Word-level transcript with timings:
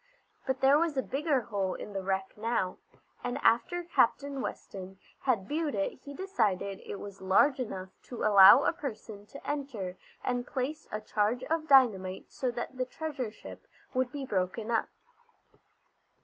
But 0.47 0.61
there 0.61 0.79
was 0.79 0.97
a 0.97 1.03
bigger 1.03 1.41
hole 1.41 1.75
in 1.75 1.93
the 1.93 2.01
wreck 2.01 2.35
now, 2.35 2.79
and 3.23 3.37
after 3.43 3.83
Captain 3.83 4.41
Weston 4.41 4.97
had 5.19 5.47
viewed 5.47 5.75
it 5.75 5.91
he 6.01 6.15
decided 6.15 6.79
it 6.79 6.95
was 6.95 7.21
large 7.21 7.59
enough 7.59 7.89
to 8.05 8.23
allow 8.23 8.63
a 8.63 8.73
person 8.73 9.27
to 9.27 9.47
enter 9.47 9.97
and 10.23 10.47
place 10.47 10.87
a 10.91 11.01
charge 11.01 11.43
of 11.51 11.67
dynamite 11.67 12.31
so 12.31 12.49
that 12.49 12.77
the 12.77 12.85
treasure 12.87 13.29
ship 13.29 13.67
would 13.93 14.11
be 14.11 14.25
broken 14.25 14.71
up. 14.71 14.89